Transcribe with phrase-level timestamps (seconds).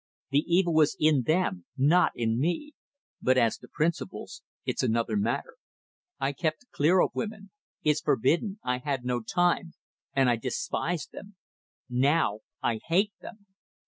[0.31, 2.73] The evil was in them, not in me.
[3.21, 5.57] But as to principles, it's another matter.
[6.19, 7.51] I kept clear of women.
[7.83, 9.73] It's forbidden I had no time
[10.15, 11.35] and I despised them.
[11.87, 13.45] Now I hate them!"